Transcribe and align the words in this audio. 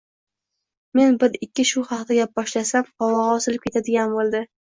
Men 0.99 1.17
bir-ikki 1.23 1.65
shu 1.73 1.83
haqda 1.91 2.17
gap 2.21 2.33
boshlasam, 2.41 2.89
qovog'i 3.03 3.37
osilib 3.37 3.67
ketadigan 3.67 4.17
bo'ldi 4.19 4.45